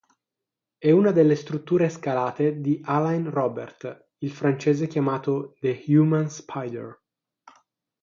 È 0.79 0.89
una 0.89 1.11
delle 1.11 1.35
strutture 1.35 1.87
scalate 1.87 2.59
da 2.59 2.71
Alain 2.95 3.29
Robert, 3.29 4.13
il 4.23 4.31
francese 4.31 4.87
chiamato 4.87 5.55
"The 5.59 5.83
Human 5.89 6.27
Spider". 6.27 6.97